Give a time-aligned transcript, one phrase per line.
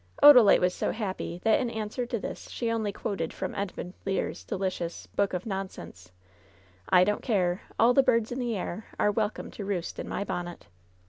[0.23, 4.43] Odalite was so happy that in answer to this she only quoted from Edmund Lear's
[4.43, 6.11] delicious "Book of Non sense'':
[6.91, 7.05] ^T!
[7.05, 10.65] don't care, All the birds in the air Are welcome to roost in my bonnet."